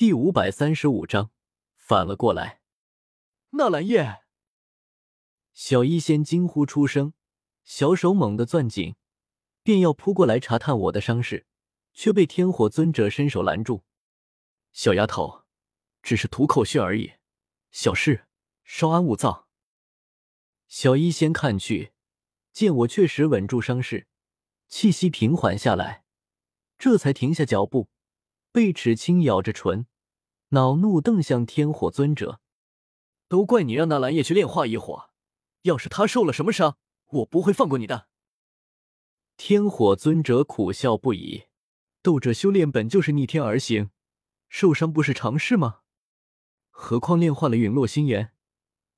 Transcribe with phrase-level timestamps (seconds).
[0.00, 1.30] 第五百三十五章
[1.76, 2.62] 反了过来。
[3.50, 4.22] 纳兰叶，
[5.52, 7.12] 小医仙惊呼出声，
[7.64, 8.96] 小手猛地攥紧，
[9.62, 11.46] 便要扑过来查探我的伤势，
[11.92, 13.84] 却被天火尊者伸手拦住。
[14.72, 15.44] 小丫头，
[16.00, 17.12] 只是吐口血而已，
[17.70, 18.26] 小事，
[18.64, 19.48] 稍安勿躁。
[20.66, 21.92] 小医仙看去，
[22.54, 24.06] 见我确实稳住伤势，
[24.66, 26.04] 气息平缓下来，
[26.78, 27.90] 这才停下脚步，
[28.50, 29.86] 贝齿轻咬着唇。
[30.52, 32.40] 恼怒瞪向天火尊者，
[33.28, 35.10] 都怪你让纳兰叶去炼化一火，
[35.62, 38.08] 要是他受了什么伤，我不会放过你的。
[39.36, 41.44] 天火尊者苦笑不已，
[42.02, 43.90] 斗者修炼本就是逆天而行，
[44.48, 45.82] 受伤不是常事吗？
[46.70, 48.32] 何况炼化了陨落心炎，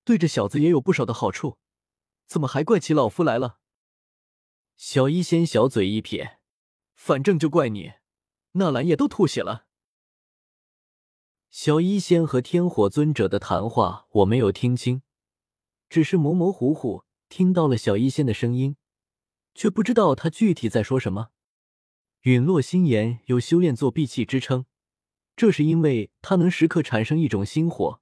[0.04, 1.58] 对这小子也有不少的好处，
[2.26, 3.58] 怎么还怪起老夫来了？
[4.78, 6.38] 小医仙小嘴一撇，
[6.94, 7.92] 反正就怪你，
[8.52, 9.66] 纳兰叶都吐血了。
[11.52, 15.02] 小医仙和天火尊者的谈话我没有听清，
[15.90, 18.76] 只是模模糊糊听到了小医仙的声音，
[19.54, 21.28] 却不知道他具体在说什么。
[22.22, 24.64] 陨落心炎有修炼作弊器之称，
[25.36, 28.00] 这是因为它能时刻产生一种心火，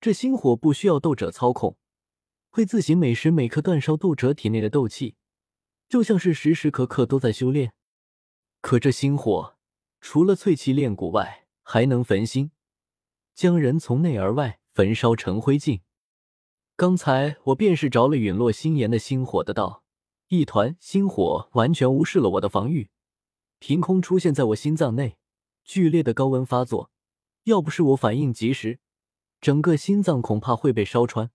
[0.00, 1.78] 这心火不需要斗者操控，
[2.50, 5.14] 会自行每时每刻煅烧斗者体内的斗气，
[5.88, 7.72] 就像是时时刻刻都在修炼。
[8.60, 9.56] 可这心火
[10.00, 12.50] 除了淬气炼骨外，还能焚心。
[13.34, 15.80] 将人从内而外焚烧成灰烬。
[16.76, 19.84] 刚才我便是着了陨落心炎的心火的道，
[20.28, 22.90] 一团心火完全无视了我的防御，
[23.58, 25.18] 凭空出现在我心脏内，
[25.64, 26.90] 剧烈的高温发作。
[27.44, 28.80] 要不是我反应及时，
[29.40, 31.30] 整个心脏恐怕会被烧穿。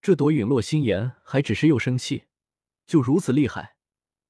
[0.00, 2.24] 这朵陨落心炎还只是幼生气，
[2.86, 3.76] 就如此厉害。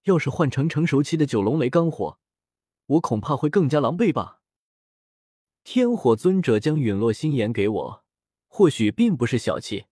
[0.05, 2.19] 要是换成成熟期的九龙雷罡火，
[2.87, 4.41] 我恐怕会更加狼狈吧。
[5.65, 8.05] 天火尊者将陨落心炎给我，
[8.49, 9.87] 或许并不是小气，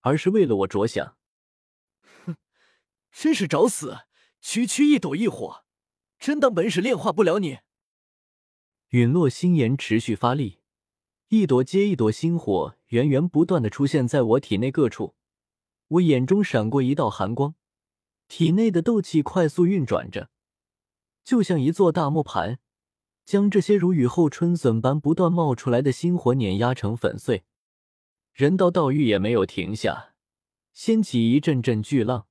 [0.00, 1.16] 而是为了我着想。
[2.26, 2.36] 哼，
[3.12, 4.00] 真是找死！
[4.40, 5.64] 区区一朵异火，
[6.18, 7.60] 真当本使炼化不了你？
[8.88, 10.58] 陨落心炎持续发力，
[11.28, 15.14] 一朵接一朵星火源源不断的出现在我体内各处。
[15.86, 17.54] 我眼中闪过一道寒光，
[18.26, 20.28] 体内的斗气快速运转着，
[21.22, 22.58] 就像一座大磨盘。
[23.24, 27.44] 将这些如雨后春笋般不断冒出来的星火碾压成粉碎，
[28.32, 30.14] 人道道域也没有停下，
[30.72, 32.26] 掀起一阵阵巨浪，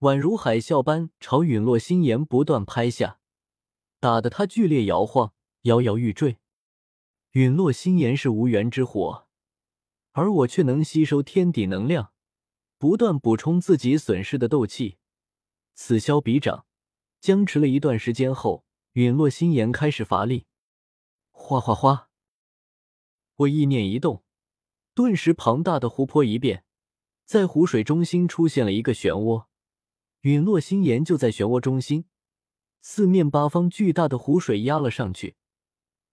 [0.00, 3.20] 宛如海啸般朝陨落心岩不断拍下，
[4.00, 5.32] 打得它剧烈摇晃，
[5.62, 6.38] 摇摇欲坠。
[7.32, 9.28] 陨落心岩是无源之火，
[10.12, 12.12] 而我却能吸收天地能量，
[12.78, 14.98] 不断补充自己损失的斗气，
[15.74, 16.66] 此消彼长，
[17.20, 18.65] 僵持了一段时间后。
[18.96, 20.46] 陨落心炎开始乏力，
[21.30, 22.08] 哗哗哗！
[23.34, 24.24] 我意念一动，
[24.94, 26.64] 顿时庞大的湖泊一变，
[27.26, 29.44] 在湖水中心出现了一个漩涡，
[30.22, 32.06] 陨落心炎就在漩涡中心，
[32.80, 35.36] 四面八方巨大的湖水压了上去，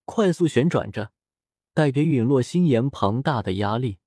[0.03, 1.13] 快速旋转着，
[1.73, 3.99] 带给陨落心炎庞大的压力，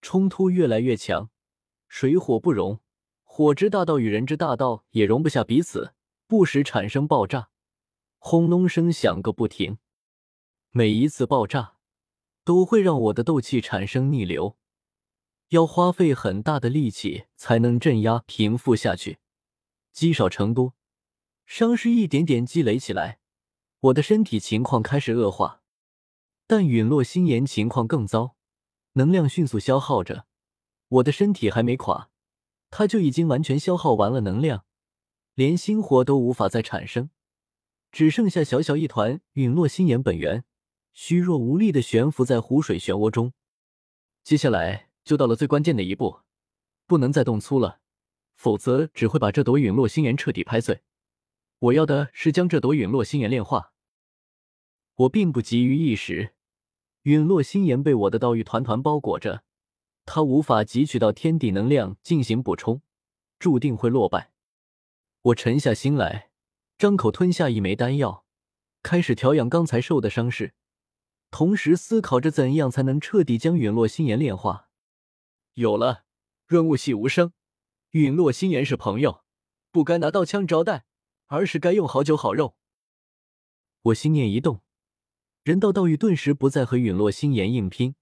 [0.00, 1.28] 冲突越来越强，
[1.88, 2.78] 水火不容，
[3.24, 5.92] 火之大道与人之大道也容不下彼此，
[6.28, 7.50] 不时产生爆炸。
[8.28, 9.78] 轰隆声响个不停，
[10.72, 11.76] 每一次爆炸
[12.42, 14.56] 都会让我的斗气产生逆流，
[15.50, 19.20] 要花费很大的力气才能镇压平复下去，
[19.92, 20.74] 积少成多，
[21.44, 23.20] 伤势一点点积累起来，
[23.78, 25.62] 我的身体情况开始恶化。
[26.48, 28.34] 但陨落心炎情况更糟，
[28.94, 30.26] 能量迅速消耗着，
[30.88, 32.10] 我的身体还没垮，
[32.70, 34.64] 它就已经完全消耗完了能量，
[35.34, 37.10] 连心火都无法再产生。
[37.92, 40.44] 只剩下小小一团陨落心炎本源，
[40.92, 43.32] 虚弱无力的悬浮在湖水漩涡中。
[44.22, 46.20] 接下来就到了最关键的一步，
[46.86, 47.80] 不能再动粗了，
[48.34, 50.82] 否则只会把这朵陨落心炎彻底拍碎。
[51.58, 53.72] 我要的是将这朵陨落心炎炼化。
[54.96, 56.34] 我并不急于一时，
[57.02, 59.44] 陨落心炎被我的道玉团团包裹着，
[60.04, 62.82] 它无法汲取到天地能量进行补充，
[63.38, 64.32] 注定会落败。
[65.22, 66.30] 我沉下心来。
[66.78, 68.26] 张口吞下一枚丹药，
[68.82, 70.52] 开始调养刚才受的伤势，
[71.30, 74.68] 同时思考着怎样才能彻底将陨落心炎炼化。
[75.54, 76.04] 有了，
[76.46, 77.32] 润物细无声，
[77.92, 79.24] 陨落心炎是朋友，
[79.70, 80.84] 不该拿刀枪招待，
[81.28, 82.56] 而是该用好酒好肉。
[83.84, 84.60] 我心念一动，
[85.44, 87.94] 人道道域顿时不再和陨落心炎硬拼，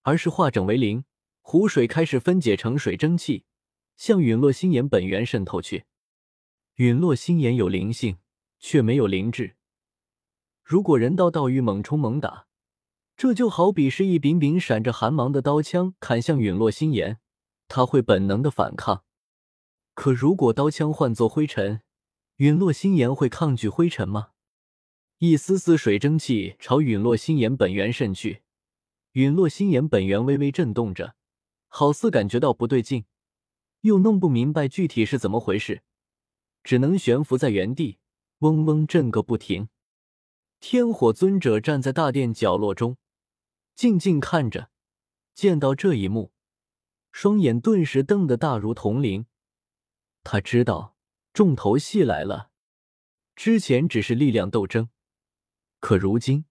[0.00, 1.04] 而是化整为零，
[1.42, 3.44] 湖水开始分解成水蒸气，
[3.98, 5.84] 向陨落心炎本源渗透去。
[6.80, 8.16] 陨落心炎有灵性，
[8.58, 9.54] 却没有灵智。
[10.64, 12.46] 如果人道道玉猛冲猛打，
[13.18, 17.18] 这就好比是一柄柄闪着寒芒的刀枪砍向陨落心炎，
[17.68, 19.04] 他会本能的反抗。
[19.92, 21.82] 可如果刀枪换作灰尘，
[22.36, 24.30] 陨落心炎会抗拒灰尘吗？
[25.18, 28.40] 一丝丝水蒸气朝陨落心炎本源渗去，
[29.12, 31.14] 陨落心炎本源微微震动着，
[31.68, 33.04] 好似感觉到不对劲，
[33.82, 35.82] 又弄不明白具体是怎么回事，
[36.62, 37.98] 只能悬浮在原地，
[38.38, 39.68] 嗡嗡震个不停。
[40.60, 42.96] 天火尊者站在大殿角落中。
[43.74, 44.70] 静静看着，
[45.34, 46.32] 见到这一幕，
[47.12, 49.24] 双眼顿时瞪得大如铜铃。
[50.22, 50.96] 他知道
[51.32, 52.50] 重头戏来了。
[53.34, 54.90] 之前只是力量斗争，
[55.78, 56.44] 可如今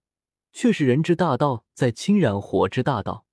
[0.52, 3.26] 却是人之大道在侵染火之大道。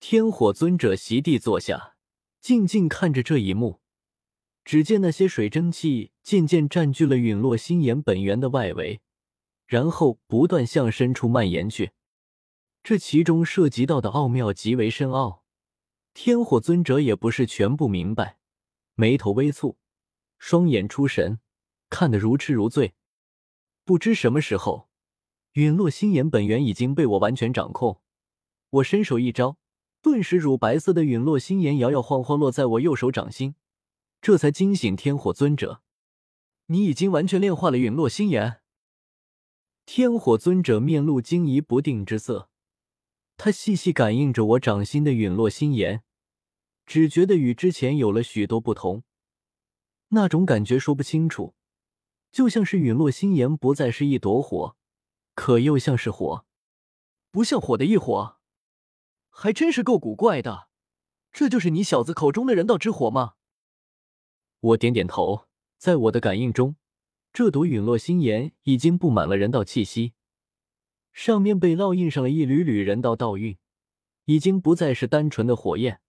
[0.00, 1.94] 天火尊者席地坐下，
[2.40, 3.80] 静静看着这一幕。
[4.64, 9.00] 只见那些水蒸气渐渐占据了陨落心炎本源的外围，
[9.66, 11.92] 然后不断向深处蔓延去。
[12.82, 15.42] 这其中涉及到的奥妙极为深奥，
[16.12, 18.38] 天火尊者也不是全部明白，
[18.94, 19.76] 眉头微蹙，
[20.38, 21.40] 双眼出神，
[21.90, 22.94] 看得如痴如醉。
[23.84, 24.88] 不知什么时候，
[25.52, 28.00] 陨落心炎本源已经被我完全掌控。
[28.70, 29.58] 我伸手一招，
[30.00, 33.54] 顿时乳白色的陨落心炎摇摇晃晃落在我右手掌心，
[34.24, 35.82] 这才惊醒天火尊者。
[36.68, 38.62] 你已经完全炼化了陨落心炎。
[39.84, 42.48] 天火尊者面露惊疑不定之色。
[43.36, 46.02] 他细细感应着我掌心的陨落心炎，
[46.86, 49.02] 只觉得与之前有了许多不同。
[50.08, 51.54] 那种感觉说不清楚，
[52.32, 54.74] 就像是陨落心炎不再是一朵火，
[55.34, 56.46] 可又像是火，
[57.30, 58.38] 不像火的一火，
[59.28, 60.70] 还真是够古怪的。
[61.30, 63.34] 这就是你小子口中的人道之火吗？
[64.64, 65.46] 我点点头，
[65.76, 66.76] 在我的感应中，
[67.34, 70.14] 这朵陨落心炎已经布满了人道气息。
[71.12, 73.58] 上面被烙印上了一缕缕人道道韵，
[74.24, 76.00] 已经不再是单纯的火焰，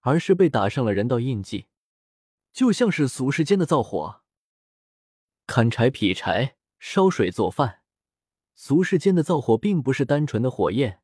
[0.00, 1.66] 而是被打上了人道印记，
[2.54, 4.22] 就像是俗世间的灶火。
[5.46, 7.82] 砍柴劈柴、烧水做饭，
[8.54, 11.02] 俗世间的灶火并不是单纯的火焰，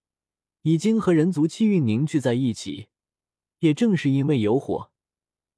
[0.62, 2.88] 已经和人族气运凝聚在一起。
[3.58, 4.90] 也正是因为有火，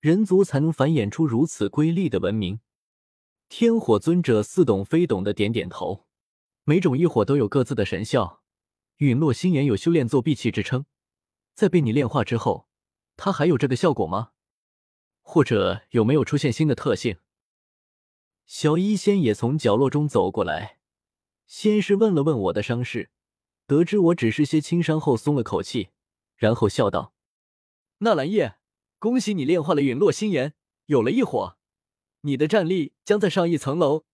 [0.01, 2.61] 人族才能繁衍出如此瑰丽的文明。
[3.49, 6.07] 天火尊者似懂非懂的点点头。
[6.65, 8.43] 每种异火都有各自的神效，
[8.99, 10.85] 陨落心炎有修炼作弊器之称，
[11.55, 12.69] 在被你炼化之后，
[13.17, 14.33] 它还有这个效果吗？
[15.23, 17.17] 或者有没有出现新的特性？
[18.45, 20.79] 小医仙也从角落中走过来，
[21.47, 23.11] 先是问了问我的伤势，
[23.67, 25.89] 得知我只是些轻伤后松了口气，
[26.37, 27.15] 然后笑道
[28.01, 28.57] ：“纳兰叶，
[28.99, 30.55] 恭喜你炼化了陨落心炎，
[30.87, 31.57] 有了一火，
[32.23, 34.05] 你的战力将再上一层楼。”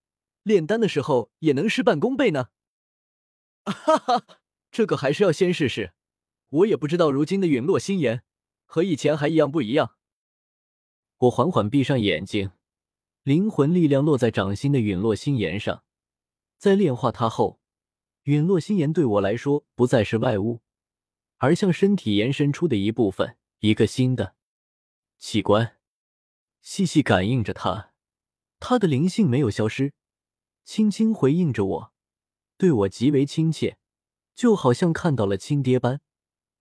[0.43, 2.49] 炼丹的时候也能事半功倍呢。
[3.65, 4.27] 哈哈，
[4.69, 5.93] 这个还是要先试试。
[6.49, 8.23] 我也不知道如今的陨落心炎
[8.65, 9.95] 和以前还一样不一样。
[11.17, 12.51] 我缓缓闭上眼睛，
[13.23, 15.83] 灵魂力量落在掌心的陨落心炎上。
[16.59, 17.59] 在炼化它后，
[18.25, 20.61] 陨落心炎对我来说不再是外物，
[21.37, 24.34] 而像身体延伸出的一部分，一个新的
[25.17, 25.77] 器官。
[26.61, 27.91] 细细感应着它，
[28.59, 29.93] 它的灵性没有消失。
[30.63, 31.93] 轻轻回应着我，
[32.57, 33.77] 对我极为亲切，
[34.33, 36.01] 就好像看到了亲爹般，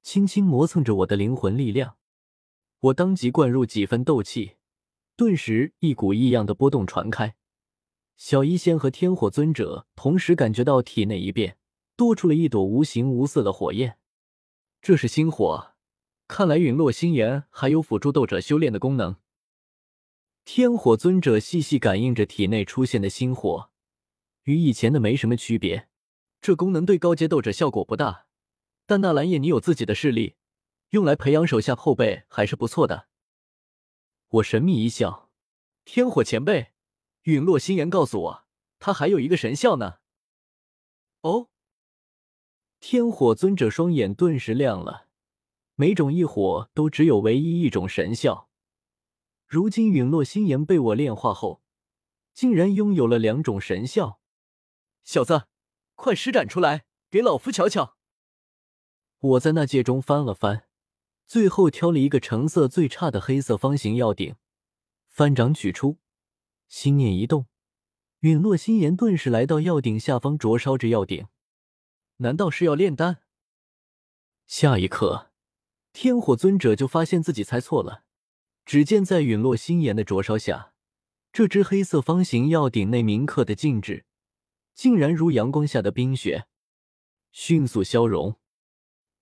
[0.02, 1.96] 轻轻磨蹭着我的灵魂力量。
[2.80, 4.56] 我当即灌入几分斗气，
[5.16, 7.34] 顿时一股异样的波动传开。
[8.16, 11.56] 小医仙和天火尊者同时感觉到体内一变，
[11.96, 13.98] 多出了一朵无形无色的火焰。
[14.82, 15.73] 这是心火，
[16.36, 19.14] 看来陨落心炎还有辅助斗者修炼的功能。
[20.44, 23.70] 天火尊者细细感应着体内出现的心火。
[24.42, 25.88] 与以前的没什么区别，
[26.40, 28.26] 这功能对高阶斗者效果不大，
[28.84, 30.34] 但纳兰叶你有自己的势力，
[30.88, 33.06] 用来培养手下后辈还是不错的。
[34.26, 35.30] 我神秘一笑，
[35.84, 36.72] 天火前辈，
[37.22, 38.44] 陨落心炎告诉我，
[38.80, 39.98] 他还有一个神效呢。
[41.20, 41.48] 哦，
[42.80, 45.06] 天火尊者双眼顿时亮了，
[45.76, 48.48] 每种异火都只有唯一一种神效，
[49.46, 51.62] 如今陨落心炎被我炼化后，
[52.32, 54.20] 竟然拥有了两种神效。
[55.02, 55.48] 小子，
[55.94, 57.96] 快施展出来，给老夫瞧瞧！
[59.18, 60.68] 我在那戒中翻了翻，
[61.26, 64.36] 最后挑了一个成色最差的黑色方形药鼎，
[65.08, 65.98] 翻掌取出，
[66.68, 67.46] 心念一动，
[68.20, 71.26] 陨落心炎顿时来到药鼎下方灼烧着药鼎。
[72.18, 73.22] 难道是要炼丹？
[74.46, 75.32] 下一刻，
[75.94, 78.02] 天火尊者就发现自己猜错了。
[78.66, 80.72] 只见在陨落心炎的灼烧下，
[81.32, 84.04] 这只黑色方形药鼎内铭刻的禁制。
[84.74, 86.46] 竟然如阳光下的冰雪，
[87.30, 88.36] 迅速消融。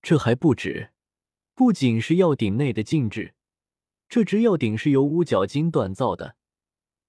[0.01, 0.89] 这还不止，
[1.53, 3.35] 不仅是药鼎内的禁制，
[4.09, 6.35] 这只药鼎是由乌角金锻造的，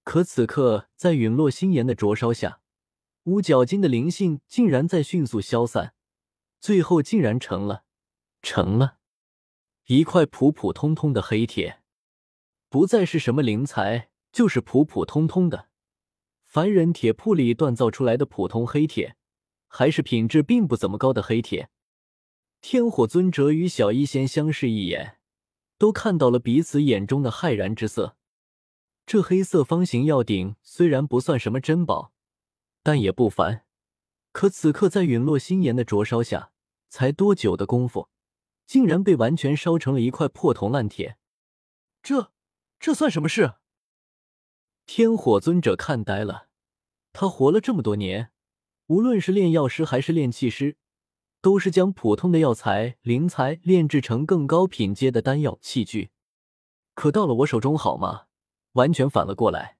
[0.03, 2.61] 可此刻在陨落心炎的灼烧下，
[3.23, 5.95] 乌角金的灵性竟然在迅速消散，
[6.59, 7.85] 最后竟然成了，
[8.43, 8.99] 成了
[9.87, 11.81] 一块普普通通的黑铁，
[12.69, 15.69] 不再是什么灵材，就是普普通通的
[16.43, 19.15] 凡人铁铺里锻造出来的普通黑铁，
[19.67, 21.69] 还是品质并不怎么高的黑铁。
[22.61, 25.19] 天火尊者与小医仙相视一眼，
[25.77, 28.17] 都看到了彼此眼中的骇然之色。
[29.05, 32.11] 这黑色方形药鼎虽然不算什么珍宝，
[32.81, 33.65] 但也不凡。
[34.31, 36.51] 可此刻在陨落心炎的灼烧下，
[36.89, 38.09] 才多久的功夫，
[38.65, 41.17] 竟然被完全烧成了一块破铜烂铁。
[42.01, 42.31] 这，
[42.79, 43.55] 这算什么事？
[44.85, 46.47] 天火尊者看呆了。
[47.13, 48.31] 他活了这么多年，
[48.87, 50.77] 无论是炼药师还是炼器师。
[51.41, 56.09] 都是将普通的药材、灵材炼制成更高品阶的丹药器具，
[56.95, 58.25] 可到了我手中，好吗？
[58.71, 59.77] 完全反了过来。